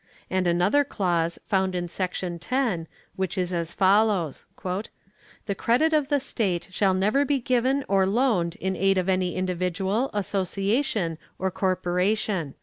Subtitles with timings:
[0.31, 4.47] And another clause found in section 10, which is as follows:
[5.45, 9.35] "The credit of the state shall never be given or loaned in aid of any
[9.35, 12.55] individual, association or corporation."